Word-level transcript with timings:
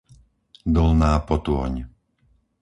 Dolná 0.75 1.13
Potôň 1.27 1.73